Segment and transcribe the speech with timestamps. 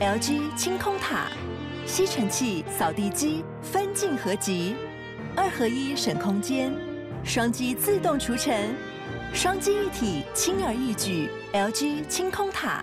[0.00, 1.26] LG 清空塔，
[1.84, 4.74] 吸尘器、扫地机分镜合集，
[5.36, 6.72] 二合一省空间，
[7.22, 8.74] 双击自动除尘，
[9.34, 11.28] 双击一体轻而易举。
[11.52, 12.82] LG 清空塔。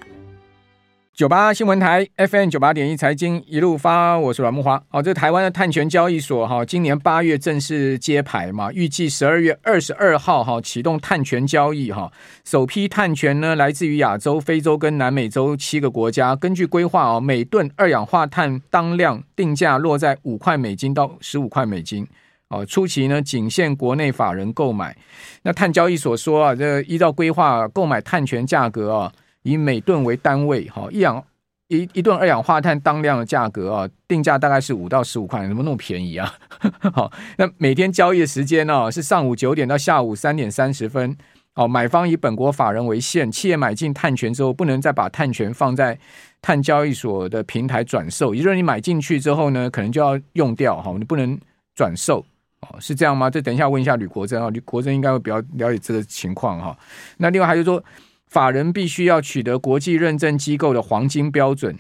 [1.18, 4.80] 九八新闻台 FM 九八点一财经一路发，我是阮慕驊。
[4.88, 12.12] 好，这台湾的碳权交易所哈，今年八月正式揭牌嘛，预计十二月二十二号哈启动碳权交易哈。
[12.46, 16.36] 首批碳权呢来自于亚洲、非洲跟南美洲七个国家。
[16.36, 22.08] 根据规划哦，每吨二氧化碳当量定价落在五块美金到十五块美金。
[22.50, 24.96] 哦，初期呢仅限国内法人购买。
[25.42, 29.12] 那碳交易所说啊，这依照规划购买碳权价格啊。
[29.48, 31.24] 以每吨为单位，哈，一氧
[31.70, 36.34] 一一吨二氧化碳当量的价格啊，定价大概是五到十五块，怎么那么便宜啊？
[36.94, 41.16] 好，那每天交易的时间呢是上午九点到下午三点三十分。
[41.56, 45.98] 哦，买方以本国法人为限，企业买进碳权之后，不能再把碳权放在
[46.42, 51.40] 碳交易所的平台转售，也就是你买进去之后呢，可能就要用掉，哈，你不能
[51.74, 52.24] 转售，
[52.62, 53.30] 哦，是这样吗？
[53.30, 56.78] 这等一下问一下吕国珍啊，吕国珍应该会比较了解这个情况哈。
[57.18, 57.84] 那另外还是说。
[58.28, 61.78] 法人必须要取得国际认证机构的黄金标准，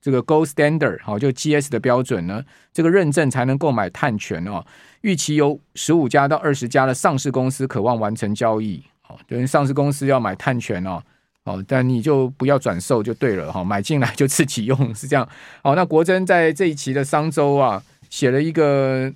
[0.00, 4.64] 这个 Gold Standard 好，就 GS 的标准呢，这个认证才能购买碳权哦。
[5.02, 11.02] 预期有十五家到二十家的上市公司渴望完成交易，好，等于上市公司要买碳权哦，
[11.44, 15.26] 哦，但你就不要转售就对了哈，买进来就自己用是这样。
[15.62, 19.12] 好，那国珍在这一期的商周啊，写了一个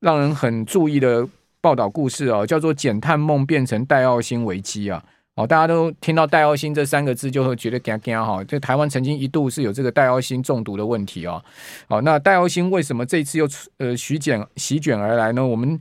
[0.00, 1.26] 让人很注意的
[1.60, 5.02] 报道故事哦，叫做“减碳梦变成戴奥辛危机”啊。
[5.34, 8.44] 哦，大家都听到戴奥辛这三个字就会觉得惊惊哈。
[8.44, 11.42] 这台湾曾经一度是有这个戴奥辛中毒的问题哦。
[11.88, 15.46] 好，那戴奥辛为什么这一次又呃席卷席卷而来呢？
[15.46, 15.80] 我们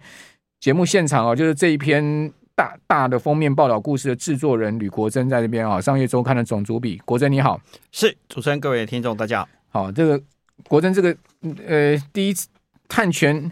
[0.62, 5.82] 节目现场啊，就是这一篇大大的封面报道故事的制作人吕国珍在这边啊。
[5.82, 7.60] 商业周刊的总主笔国珍你好，
[7.92, 9.84] 是主持人，各位听众大家好。
[9.84, 10.22] 好，这个
[10.70, 11.14] 国珍这个
[11.68, 12.48] 呃第一次
[12.88, 13.52] 探权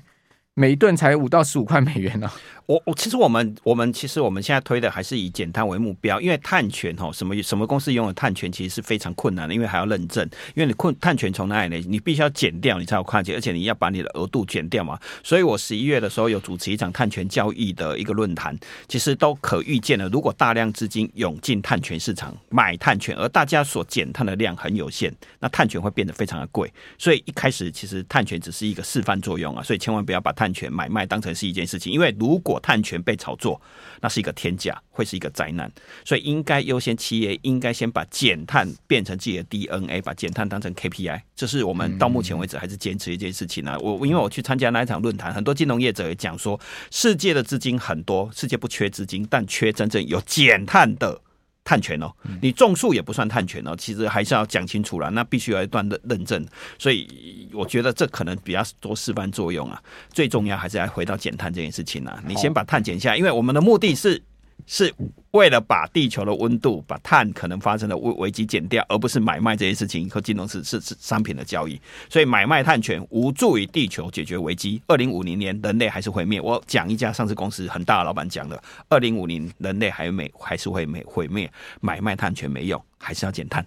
[0.53, 2.33] 每一吨才五到十五块美元呢、啊。
[2.69, 14.99] 我我其实我们我们其实我们现在推的还是以减碳为目标，因为碳权哈什么什么公司拥有碳权其实是非常困难的，因为还要认证，因为你困碳权从哪里来，你必须要减掉你才有碳权，而且你要把你的额度减掉嘛。
[15.23, 18.55] 所以我十一月的时候有主持一场碳权交易的一个论坛，
[18.87, 26.71] 其实都可预见的，如果大量资金涌进碳权市场买碳权，而大家所减碳的量很有限，那碳权会变得非常的贵。
[26.99, 33.59] 所以一开始其实碳权只是一个示范作用啊，所以千万不要把碳权买卖当成是一件事情，因为如果碳权被炒作，
[34.02, 35.71] 那是一个天价，会是一个灾难。
[36.05, 41.21] 所以应该优先，企业应该先把减碳变成自己的 DNA，把减碳当成 KPI。
[41.36, 43.77] 这是我们到目前为止还是坚持一件事情呢、啊。
[43.80, 46.59] 我因为我去参加那一场论坛，很多金融业者也讲说，
[46.92, 51.21] 世界的资金很多，世界不缺资金，但缺真正有减碳的。
[51.69, 56.43] 碳权哦，你种树也不算碳权哦，其实还是要讲清楚了，那必须要一段认认证，
[56.80, 59.79] 所以我觉得这可能比较多示范作用啊，
[60.11, 64.19] 最重要还是要回到减碳这件事情啊，你先把碳减下，因为我们的目的是。
[64.65, 64.93] 是
[65.31, 71.80] 为了把地球的温度、把碳可能发生的危危机减掉，而不是买卖这些事情和金融是是是商品的交易。
[72.09, 74.81] 所以买卖碳权无助于地球解决危机。
[74.87, 76.39] 二零五零年人类还是毁灭。
[76.39, 81.52] 我讲一家上市公司很大的老板讲的：二零五零人类还没还是会没毁灭。
[81.81, 83.65] 买卖碳权没用，还是要减碳。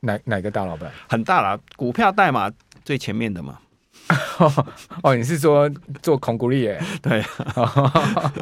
[0.00, 0.92] 哪哪个大老板？
[1.08, 2.52] 很大了，股票代码
[2.84, 3.58] 最前面的嘛。
[5.02, 5.70] 哦，你是说
[6.02, 6.82] 做孔古力耶？
[7.00, 7.24] 对，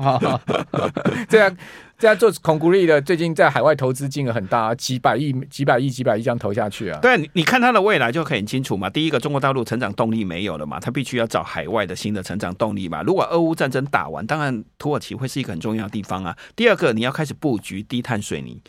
[1.29, 1.57] 这样
[1.99, 6.99] 这样做孔古力的，最近在海外投资金额很大，几百亿、几百亿、几百亿这样投下去啊。
[7.01, 8.91] 对，你看它的未来就很清楚嘛。
[8.91, 13.03] 第一个，中国大陆成长动力没有了嘛，它必须要找海外的新的成长动力嘛。
[13.03, 16.37] 如果俄乌战争打完，当然土耳其会是一个很重要的地方啊。
[16.57, 18.61] 第二个，你要开始布局低碳水泥。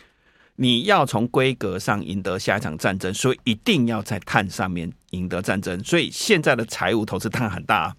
[0.55, 5.83] 你要从规格上赢得下一场战争，所以一定要在碳上面赢得战争。
[5.83, 7.95] 所以现在的财务投资当然很大啊。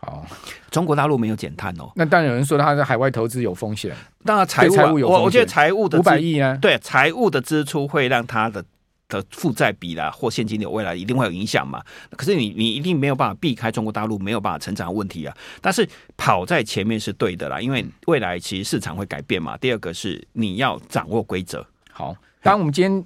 [0.00, 0.26] 好，
[0.70, 1.90] 中国大陆没有减碳哦。
[1.96, 3.92] 那当然有人说他在海外投资有风险。
[4.24, 8.64] 当然财务、啊、务有我我觉得财务的五百亿啊，对财务的支出会让他的
[9.08, 11.82] 的负债比啦或现金流未来一定会有影响嘛。
[12.10, 15.36] 可是你你一定没有办法避开中国大陆没有办法成长的问题啊。
[15.60, 19.56] 但是跑在前面是对的啦，因为未来其实市场会改变嘛。
[19.56, 21.66] 第二个是你要掌握规则。
[21.98, 22.14] 好，
[22.44, 23.04] 当然我们今天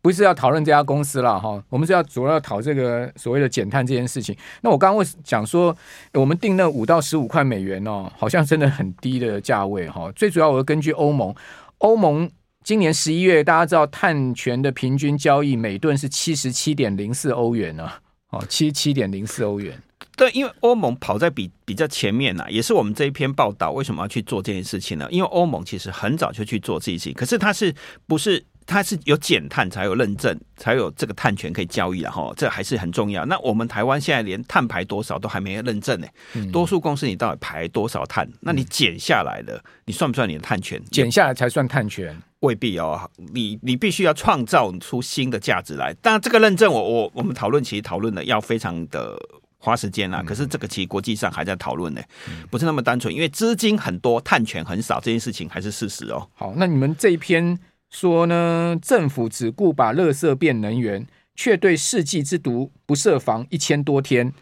[0.00, 4.34] 不是要讨论这家公司了哈，我们是要主要讨这个所谓的减碳这件事情。
[4.62, 5.76] 那我刚刚会讲说，
[6.14, 10.10] 我们定那五到十五块美元哦，好像真的很低的价位哈。
[10.16, 11.34] 最主要我是根据欧盟，
[11.76, 12.26] 欧盟
[12.64, 17.86] 今年十一月大家知道碳权的平均交易每吨是七十七点零四欧元呢，
[18.30, 19.78] 哦，七十七点零四欧元。
[20.22, 25.08] 对，因为欧盟跑在比比较前面呐、啊，也是我们这一篇报道为什么要去做这件事情呢？
[25.10, 27.74] 因为欧盟其实很早就去做这件事情，可是它是
[28.06, 33.26] 不是它是有减碳才有认证，才有这个碳权可以交易的哈，这还是很重要。
[33.26, 38.24] 那我们台湾现在连碳排多少都还没有认证呢，嗯、多数公司你到底排多少碳？
[38.38, 40.80] 那你减下来的，你算不算你的碳权？
[40.92, 42.16] 减下来才算碳权？
[42.38, 45.92] 未必哦，你你必须要创造出新的价值来。
[45.94, 49.16] 当然，这个认证我我我们讨论其实讨论的要非常的
[49.62, 50.22] 花时间啦。
[50.26, 52.02] 可是这个其实国际上还在讨论呢，
[52.50, 56.28] 不是那么单纯，因为资金很多，碳权很少，这件事情还是事实哦。
[56.34, 57.58] 好，那你们这一篇。
[57.94, 61.06] 说呢，政府只顾把垃圾变能源，
[61.36, 64.32] 却对世纪之毒不设防一千多天。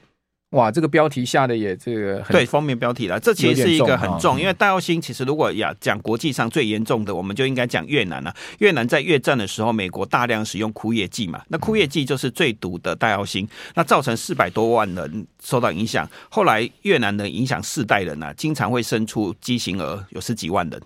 [0.51, 8.35] 哇，这个标题下的也这个很对封面标题了，这其实是一个很重，重因为戴耀星其实如果要讲国际上最严重的，我们就应该讲越南了。
[8.59, 16.09] 越南在越战的时候，美国大量使用枯叶剂嘛，那枯叶剂就是最毒的戴耀星，那造成四百多万人受到影响。
[16.29, 20.83] 后来越南的影响四代人啊，经常会生出畸形儿，有十几万人。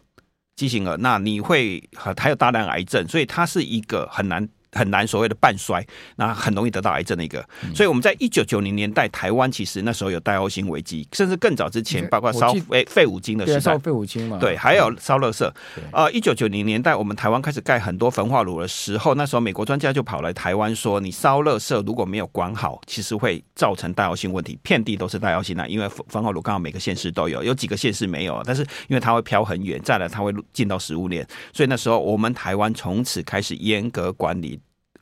[0.56, 4.46] 畸形儿，那你会还有大量癌症，所以它是一个很难。
[4.75, 5.85] 很难所谓的半衰，
[6.17, 7.44] 那很容易得到癌症的一个。
[7.75, 15.50] 所以我们在一九九零年代，台湾其实那时候有代欧星危机，甚至更早之前，包括烧废废五金的时代，烧废五金嘛，对，还有烧垃圾。
[15.93, 25.67] 呃，一九九零年代，我们台湾开始盖很多焚化炉的时候，那时候美国专家就跑来台湾说，你烧垃圾如果没有管好，其实会造成代欧性问题，遍地都是代欧星啊。
[25.67, 34.61] 因为焚化炉刚好每个县市都有，有几个县市没有，但是因为它会飘很远，再来它会进到食物链，所以那时候我们台湾从此开始严格管理。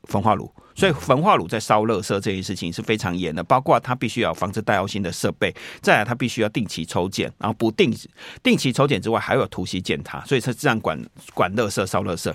[0.08, 7.94] 焚化炉，所以焚化炉在烧热色这件事情是非常严的，包括它必须要防止带药性的设备，再来它必须要定期抽检，然后不定
[8.42, 10.98] 定期抽检之外，还有突袭检查，所以它这样管
[11.34, 12.34] 管热色烧热色。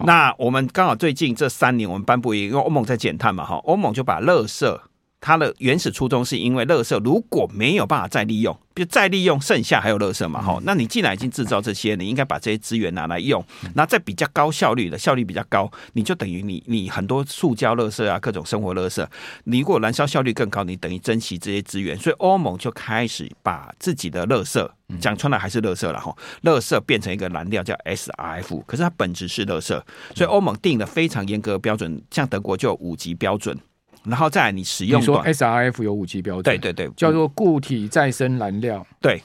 [0.00, 4.80] 那我们刚好最近这三年，我们颁布一个，因为欧盟在减碳嘛，哈，欧盟就把垃圾。
[5.24, 13.42] 它的原始初衷是因为垃圾如果没有办法再利用，就再利用剩下还有垃圾嘛，哈，那你既然已经制造这些，你应该把这些资源拿来用，
[13.74, 19.06] 那在比较高效率的效率比较高，你就等于你你很多塑胶垃圾啊，各种生活垃圾，
[19.44, 24.68] 你如果燃烧效率更高，你等于珍惜这些资源，所以欧盟就开始把自己的垃圾
[25.00, 29.68] 讲穿了还是垃圾了哈，垃圾变成一个燃料叫 SRF，可是它本质是垃圾，
[30.14, 33.58] 所以欧盟定了非常严格的标准，像德国就有五级标准。
[34.04, 38.86] 然后再来，你使用你说 SRF 有五级标准，对对对，叫做固体再生燃料。
[39.00, 39.22] 对，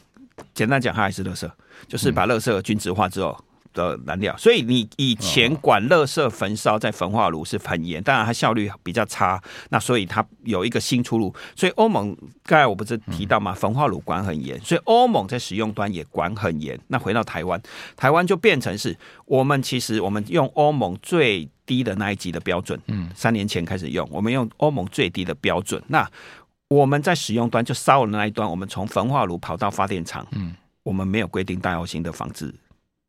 [0.53, 1.49] 简单讲，它还是垃圾，
[1.87, 3.37] 就是把垃圾均质化之后
[3.73, 4.35] 的燃料。
[4.37, 9.41] 所以你以前管垃圾焚烧在焚化炉是很严，当然它效率比较差。
[9.69, 11.33] 那所以它有一个新出路。
[11.55, 13.53] 所以欧盟刚才我不是提到吗？
[13.53, 16.79] 焚化炉管很严，所以欧盟在使用端也管很严。
[16.87, 17.61] 那回到台湾，
[17.95, 21.49] 台湾就变成是我们其实我们用欧盟最。
[21.69, 25.79] 低的那一级的标准，嗯，三年前开始用，我们用欧盟最低的标准。
[25.85, 26.09] 那
[26.67, 32.51] 我们在使用端就烧的那一端，我们从焚化炉跑到发电厂，嗯，我们没有规定大油型的房子。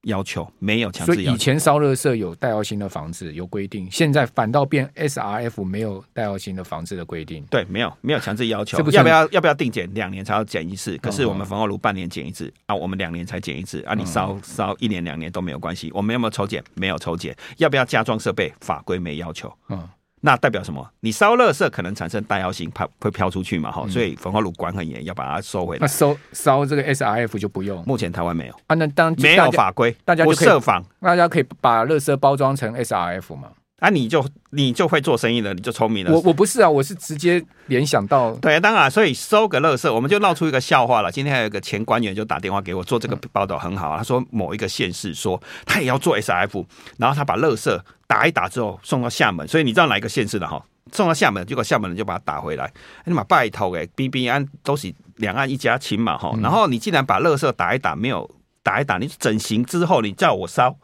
[0.02, 7.44] 要求没有强制要求，所以以前烧垃圾有带奥辛的房子有规定，现在反倒变 SRF 没有带奥辛的房子的规定。
[7.50, 9.92] 对，没有没有强制要求，要不要要不要定检？
[9.92, 15.90] 两年才要检一次，可是我们焚化炉半年检一次啊，我们两年才检一次啊，你烧烧一年两年都没有关系。
[15.92, 16.64] 我们有没有抽检？
[16.74, 17.36] 没有抽检。
[17.58, 18.52] 要不要加装设备？
[18.60, 19.52] 法规没要求。
[19.68, 19.88] 嗯。
[20.22, 20.86] 那代表什么？
[21.00, 23.70] 你烧垃圾可能产生戴奥辛，它会飘出去嘛？
[23.72, 25.80] 哈、嗯，所以焚化炉管很严，要把它收回来。
[25.80, 27.82] 那烧烧这个 SRF 就不用。
[27.86, 28.74] 目前台湾没有啊？
[28.74, 33.48] 那当没有法规，大家就设防，大家可以把垃圾包装成 SRF 嘛？
[33.80, 36.12] 啊，你就你就会做生意了，你就聪明了。
[36.12, 38.32] 我我不是啊，我是直接联想到。
[38.36, 41.10] 对，当然，所以收个乐色，我们就闹出一个笑话了。
[41.10, 43.88] 今天还有一个前官员就打电话给我，做这个报道很好。
[43.88, 46.64] 啊他说某一个县市说他也要做 SRF，
[46.98, 50.62] 然后他把乐色打一打之后送到厦门，所以你知道哪一个县市的哈？
[50.92, 52.70] 送到厦门，结果厦门人就把它打回来。
[53.06, 56.32] 你妈拜托给 B B 安都是两岸一家亲嘛哈。
[56.42, 58.28] 然后你既然把乐色打一打，没有
[58.62, 60.76] 打一打，你整形之后你叫我烧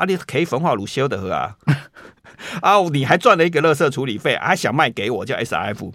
[0.00, 1.54] 啊，你可以焚化炉修的喝啊
[2.62, 5.92] 啊，你还赚了一个垃圾处理费，还想卖给我叫 S F，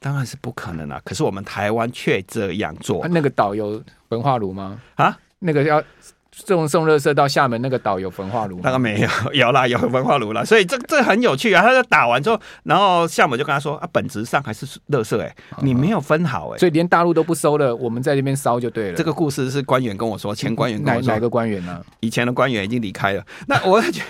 [0.00, 1.00] 当然是不可能啊。
[1.04, 3.02] 可是我们台湾却这样做。
[3.02, 4.80] 啊、那个岛有焚化炉吗？
[4.96, 5.80] 啊，那个要。
[6.36, 8.60] 送送垃圾到厦门那个岛有焚化炉？
[8.62, 10.44] 那个没有， 有啦，有焚化炉啦。
[10.44, 11.62] 所以这这很有趣啊！
[11.62, 18.96] 他就打完之后，然后厦门就跟他说啊，本质上还是垃圾哎、欸，你没有分好哎、欸，所以连大陆都不收了，我们在这边烧就对了。
[18.96, 21.80] 这个故事是官员跟我说，前官员跟我说，哪哪个官员呢、啊？
[22.00, 23.24] 以前的官员已经离开了。
[23.46, 24.06] 那我觉得。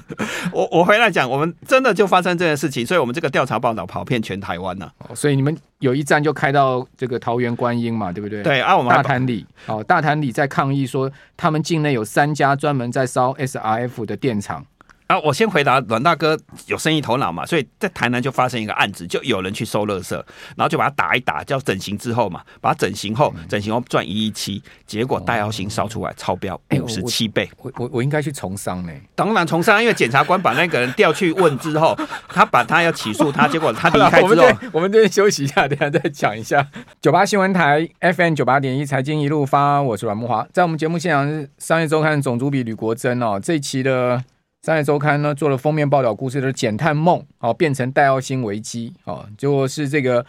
[0.52, 5.14] 我我回来讲，我们真的就发生这件事情，所以我们这个调查报道跑遍全台湾了、啊。
[5.14, 8.42] 所以你们有一站就开到这个桃园观音嘛，对不对？
[8.42, 14.64] 对啊，我们大潭里哦，大潭里在抗议说，他们境内有三家专门在烧 SRF 的电厂。
[15.12, 20.14] 啊，我先回答阮大哥有生意头脑嘛，所以在台南就发生一个案子，就有人去收垃圾，
[20.56, 28.92] 然后就把他打一打，叫整形之后嘛，把它整形后，整形后赚一亿七，结果戴耀兴烧出来超标五十七倍，我我我应该去从商呢？
[29.14, 31.94] 当然从商，因为检察官把那个人调去问之后，
[32.28, 36.66] 他把他要起诉他，结果他离开之后，我们这边休息一下，等下再讲一下。
[37.02, 44.22] 九八新闻台 FM 九八点一财经一路发，我是阮木华，在我们节目现场是商业周刊总主笔吕国珍哦，这一期的。
[44.64, 50.24] 商业周刊呢做了封面报道，故事的减碳梦哦变成戴耀星危机哦，就是这个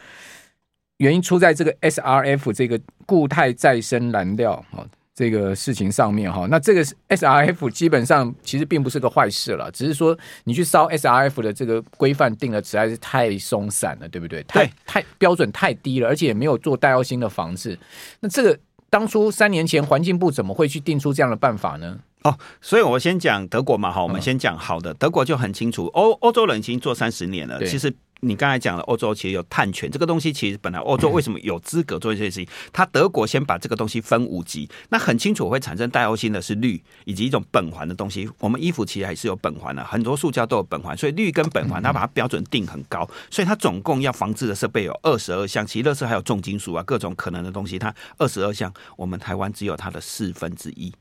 [0.97, 6.47] 原因出在这个 SRF 这个固态再生燃料哦这个事情上面哈。
[6.49, 14.41] 那这个 SRF 基本上其实并不是个坏事了，只是说你去烧 SRF 的这个规范定的实在是太松散了，对不对？
[14.47, 17.77] 太太标准太低了，而且也没有做戴耀星的防治。
[18.19, 18.57] 那这个
[18.89, 21.99] 当初三年前环境部怎么会去定出这样的办法呢？
[22.23, 24.93] 哦，所以我先讲德国嘛，哈，我们先讲好的。
[24.93, 27.61] 德国就很清楚，欧欧洲人已经做三十年了。
[27.65, 32.47] 其实你刚才讲了，欧洲其实有碳权这个东西，其实本来欧洲为什么有资格做这些事情？
[32.71, 38.29] 他德国先把这个东西分五级，那很清楚会产生戴耀兴的是氯以及一种苯环的东西。
[38.39, 50.93] 我们衣服其实还是有苯环的，很多塑胶都有苯环，所以氯跟苯环它把它标准定很高，所以它总共要防治的设备有二十二项，其实垃圾还有重金属啊，各种可能的东西，它二十二项，我们台湾只有它的四分之一。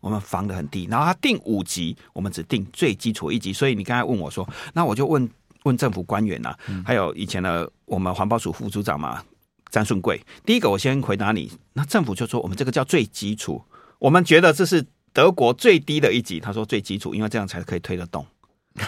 [0.00, 3.52] 我们防的很低，然后他定五级，我们只定最基础一级。
[3.52, 5.28] 所以你刚才问我说，那我就问
[5.64, 9.22] 问政府官员呐、啊，还有以前的我们环保署副组长嘛，
[9.70, 10.20] 张顺贵。
[10.44, 13.62] 第一个我先回答你，那政府就说我们这个叫最基础，
[13.98, 16.38] 我们觉得这是德国最低的一级。
[16.38, 18.26] 他说最基础，因为这样才可以推得动。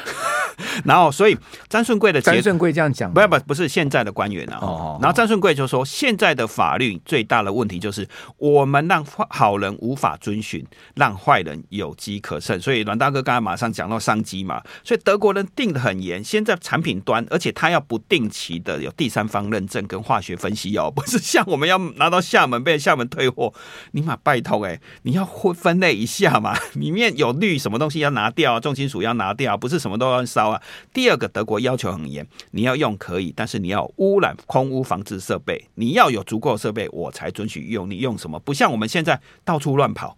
[0.85, 1.37] 然后，所以
[1.69, 4.59] 张顺贵的张顺贵这样讲，不要不不是现在的官员啊。
[4.61, 4.99] 哦。
[5.01, 12.61] 然后张顺贵就说，现在的法律最大的问题就是我们让好人无法遵循，让坏人有机可乘。
[12.61, 23.53] 所以阮大哥刚才马上讲到商机嘛，所以德国人定的很严，现在产品端，而且他要不定期的有第三方认证跟化学分析哦， 不是像我们要拿到厦门被厦门退货，
[23.93, 30.49] 你妈拜托哎，你要分分类一下嘛，里面有氯什么东西要拿掉，重金属要拿掉，不是什么都要烧。
[30.93, 37.89] 第二个，德国要求很严，你要用可以，但是你要污染空污防治设备，你要有足够设备，我才准许用。
[37.91, 38.39] 你用什么？
[38.41, 40.17] 不像我们现在到处乱跑，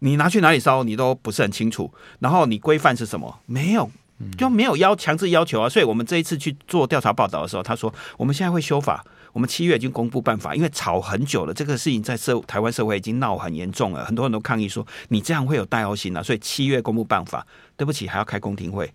[0.00, 1.92] 你拿去哪里烧，你都不是很清楚。
[2.18, 3.40] 然后你规范是什么？
[3.46, 3.90] 没有，
[4.36, 5.68] 就没有要强制要求啊。
[5.68, 16.22] 所以我们这一次去做调查报道的时候，他说我们现在会修法，我们七月已经公布办法，因为吵很久了，这个事情在社台湾社会已经闹很严重了，很多人都抗议说你这样会有代号性啊。
[16.22, 17.46] 所以七月公布办法，
[17.76, 18.90] 对不起，还要开公听会。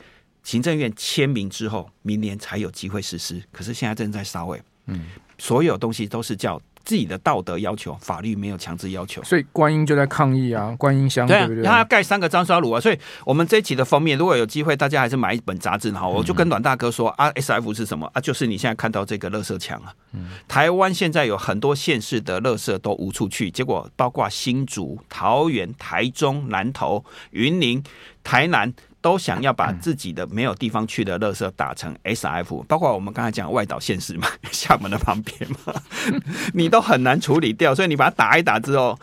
[0.46, 3.44] 行政院签名之后，明年才有机会实施。
[3.52, 5.08] 可是现在正在烧尾，嗯，
[5.40, 9.24] 所有东西都是叫自己的道德要求，法律没有强制要求。
[9.24, 11.64] 所以观音就在抗议啊，观音乡对不对？
[11.64, 12.80] 他要盖三个张烧炉啊。
[12.80, 16.08] 所以我们这一期的封面，如果有机会，大家还是买一本杂志哈。
[16.08, 18.22] 我就跟阮大哥说啊，SF 是什么啊？
[18.22, 19.92] 就是你现在看到这个垃圾墙啊。
[20.14, 27.84] 嗯，台湾现在有很多县市的垃圾都无处去，结果包括新竹、桃园、台中、南投、云林、
[28.24, 28.72] 台南。
[29.06, 35.76] 都想要把自己的没有地方去的垃圾打成 SF，包括我们刚才讲外岛现实嘛， 厦门的旁边嘛，
[36.56, 39.00] 你都很难处理掉，所以你把它打一打之后，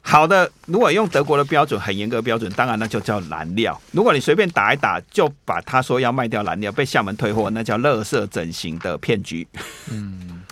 [0.00, 3.78] 好的，如果用德国的标准，很严格标准，当然那就叫燃料。
[3.92, 9.46] 如果你随便打一打，就把他说要卖掉燃料，被厦门退货，那叫垃圾整形的骗局。
[9.90, 10.43] 嗯。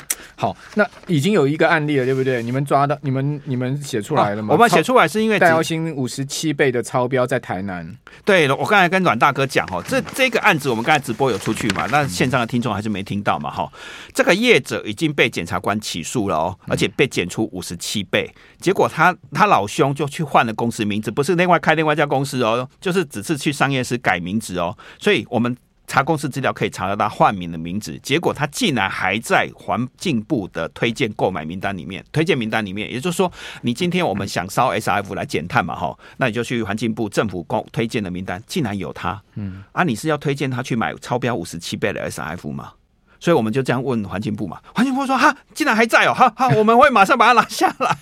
[0.42, 2.42] 好，那已经有一个案例了，对不对？
[2.42, 4.52] 你们抓到，你们你们写出来了吗？
[4.52, 7.88] 哦、我们写出来是因为戴耀兴五十七倍的超标在台南。
[8.24, 11.86] 对了，我刚才跟阮大哥讲哦，这这个案子我们刚才直播有出去嘛？
[11.92, 13.52] 那线上的听众还是没听到嘛？
[13.52, 13.72] 哈，
[14.12, 25.56] 这个业者已经被检察官起诉了哦，而且被检出五十七倍，结果他他老兄就去换了公司名字，不是另外开另外一家公司哦，就是只是去商业司改名字哦，所以我们。
[25.92, 33.30] 查公司资料可以查到他换名的名字，结果他竟然还在环境部的推荐购买名单里面，推荐名单里面，也就是说，
[33.60, 42.72] 你今天我们想烧 SRF 来减碳嘛，哈，那你就去环境部政府公推荐的名单，竟然有他，嗯，啊，你是要推荐他去买超标五十七倍的 SRF 吗？
[43.20, 47.98] 所以我们就这样问环境部嘛，环境部说哈，竟然还在哦，哈哈， 我们会马上把它拿下来。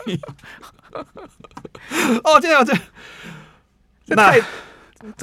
[2.23, 2.83] 哦，这样这样，
[4.07, 4.41] 这太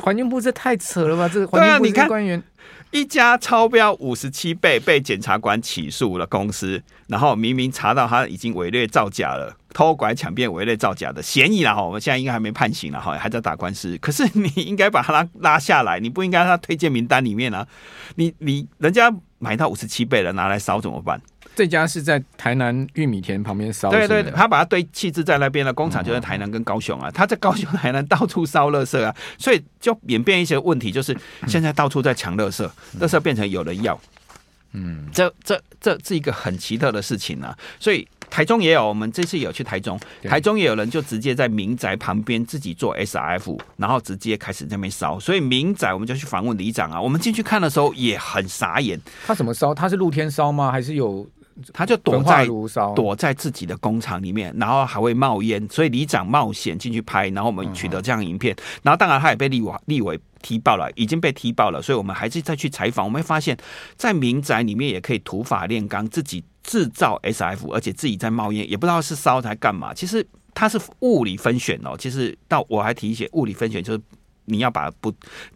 [0.02, 1.30] 环境部这太扯了吧？
[1.34, 2.44] 这个环境部你看官员。
[2.92, 13.98] 一家超标五十七倍被检察官起诉了公司，然后明明查到他已经伪劣造假了，偷拐抢骗伪劣造假的嫌疑了哈，我们现在应该还没判刑了哈，还在打官司。
[13.98, 17.68] 可是你应该把他拉拉下来，你不应该他推荐名单里面啊，
[18.16, 21.20] 你你人家买到五十七倍了拿来烧怎么办？
[21.56, 31.18] 这家是在台南玉米田旁边烧，对对，他把它堆弃置在那边的工厂就在台南跟高雄啊，他在高雄、台南到处烧垃圾啊，所以就演变一些问题，就是
[31.48, 34.00] 现在到处在抢垃圾，垃圾变成有人要，
[34.74, 38.08] 嗯，这这这是一个很奇特的事情啊，所以。
[38.30, 45.20] 台中也有，我们这次有去台中，台中也有人就直接在民宅旁边自己做 SRF，然后直接开始在那边烧。
[45.20, 49.00] 所以民宅我们就去访问里长啊，我们进去看的时候也很傻眼。
[49.26, 49.74] 他怎么烧？
[49.74, 50.72] 他是露天烧吗？
[50.72, 51.28] 还是有？
[51.74, 52.48] 他就躲在
[52.96, 55.68] 躲在自己的工厂里面，然后还会冒烟。
[55.72, 58.56] 所以里长冒险进去拍，然后我们取得这样影片。
[58.84, 61.82] 然后当然他也被立委立委踢爆了，已经被踢爆了。
[61.82, 63.58] 所以我们还是再去采访，我们会发现，
[63.96, 66.44] 在民宅里面也可以土法炼钢，自己。
[66.64, 69.94] 制造 SF，而且自己在冒烟，也不知道是烧它干嘛。
[69.94, 71.96] 其实它是物理分选哦。
[71.98, 74.02] 其实到我还提一些物理分选，就是
[74.44, 75.10] 你要把不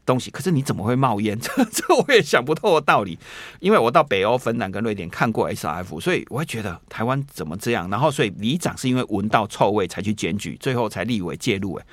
[0.06, 1.38] 东西，可是你怎么会冒烟？
[1.44, 3.20] 这这我也想不透的道理。
[3.60, 7.90] 因为我到北欧、芬兰跟瑞典看过 SF，所以我会觉得台湾怎么这样？
[7.90, 11.74] 然后所以里长是因为闻到臭味才去检举，最后才立委介入。
[11.74, 11.86] 哎，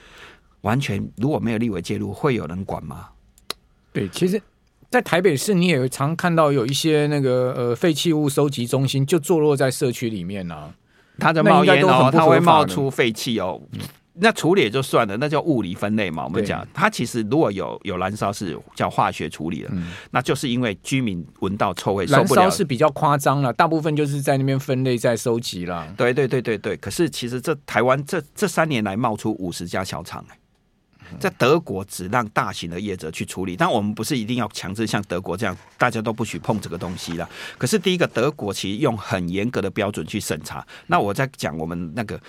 [0.63, 3.09] 完全如果没有立委介入，会有人管吗？
[3.93, 4.41] 对，其实。
[4.91, 10.75] 在台北市，你也常看到有一些那个呃废弃物收集中心，就坐落在社区里面呢、啊。
[11.19, 13.61] 它在冒烟哦，它会冒出废气哦。
[14.15, 16.25] 那处理也就算了，那叫物理分类嘛。
[16.25, 19.69] 我们讲，它其实如果有有燃烧，是叫化学处理的。
[19.73, 22.41] 嗯、那就是因为居民闻到臭味受不了。
[22.41, 25.87] 燃烧是比较夸张了，大部分就是在那边分类在收集了。
[25.99, 26.75] 对对对对对。
[26.79, 30.25] 可是其实这台湾这这三年来冒出五十家小厂
[31.19, 37.29] 在德国只让大型的业者去处理，但我们不是一定要强制像德国这样，大家都不许碰这个东西了。
[37.57, 40.67] 可是第一个，德国其实用很严格的标准去审查。
[40.87, 42.21] 那我在讲我们那个，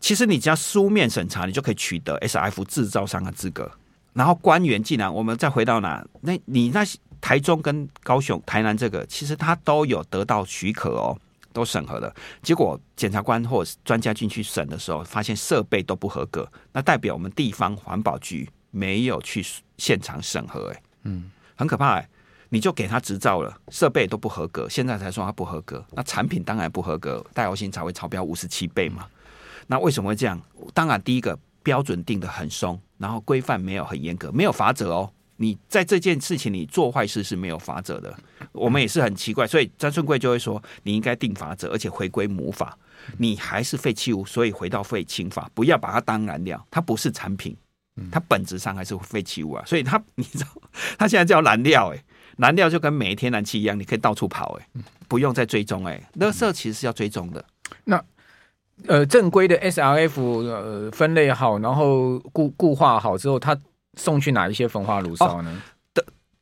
[0.00, 3.70] 其实你只要书面审查，你就可以取得 SF 制造商的资格。
[4.12, 6.84] 然后官员既然我们再回到哪，那你那
[7.20, 11.18] 台中跟高雄、台南这个，其实它都有得到许可哦。
[11.52, 19.44] 都审核了，结果检察官或专家进去审的时候，发现设备都不合格，那代表我们地方环保局没有去
[19.78, 22.08] 现场审核，哎，嗯，很可怕，哎，
[22.48, 29.06] 你就给他执照了，设备都不合格，现在才说他不合格，那产品当然不合格，戴奥辛才会超标五十七倍嘛，
[29.66, 30.40] 那为什么会这样？
[30.74, 35.12] 当然第一个标准定得很松，然后规范没有很严格，没有法则哦。
[35.42, 38.16] 你在这件事情你做坏事是没有法则的，
[38.52, 42.78] 我们也是很奇怪，所以张顺贵就会说，你应该定法则，而且回归母法，
[43.18, 47.56] 你还是废弃物，所以回到废氢法，不要把它当燃料，它不是产品，
[48.12, 50.46] 它本质上还是废弃物啊，所以它你知道，
[50.96, 52.04] 它现在叫燃料，欸，哎，
[52.38, 57.44] 燃料就跟煤、天然气一样，你可以到处跑，欸，哎，不用再追踪，哎，垃圾其实是要追踪的。
[57.82, 58.00] 那
[58.86, 63.58] 呃，正规的 SRF 呃分类好，然后固固化好之后，它。
[63.98, 65.50] 送去哪一些焚化炉烧呢？
[65.50, 65.68] 哦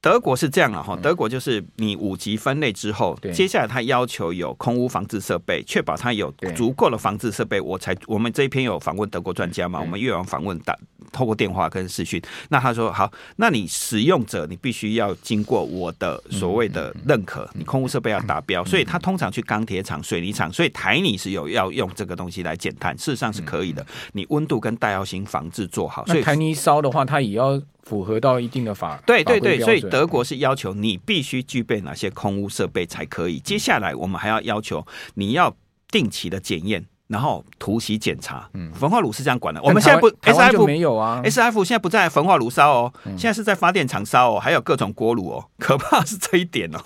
[0.02, 10.74] 德国是这样啊，哈，德国就是你五级分类之后，嗯、接下来他要求有空屋防治设备，确保他有足够的防治设备，我才我们这一篇有访问德国专家嘛，我们越往访问打
[11.12, 27.60] 透过电话跟视讯，那他说好，那你使用者你必须要经过我的所谓的认可，你空污设备要达标，所以他通常去钢铁厂、水泥厂，所以台泥是有要用这个东西来减碳，事实上是可以的，你温度跟耐药型防治做好，所以台泥烧的话，它也要。
[27.82, 33.40] 符合到一定的法，对对对，所以德国是要求你必须具备哪些空污设备才可以。
[33.40, 35.52] 接下来我们还要要求你要
[35.90, 38.48] 定期的检验，然后突袭检查。
[38.54, 39.60] 嗯，焚化炉是这样管的。
[39.62, 45.44] 我们现在不，S F 没有啊，S F 现在不在焚化炉烧哦，现在是在发电厂烧哦，还有各种锅炉哦。
[45.58, 46.80] 可怕是这一点哦。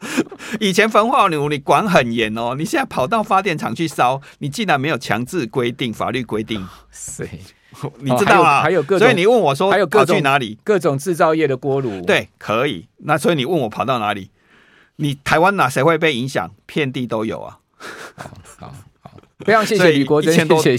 [0.60, 6.64] 以前焚化炉你管很严哦，你现在跑到发电厂去烧，你竟然没有强制规定，法律规定。
[6.92, 7.28] 谁？
[7.98, 8.62] 你知道啊？
[8.62, 10.58] 还有各种，所以你问我说，还有各去哪里？
[10.62, 12.86] 各种制造业的锅炉，对，可以。
[12.98, 14.30] 那所以你问我跑到哪里？
[15.00, 16.50] 你台湾哪谁会被影响？
[16.66, 17.58] 遍地都有啊！
[18.16, 18.74] 好好好，
[19.44, 20.76] 非常谢谢吕国珍，谢谢。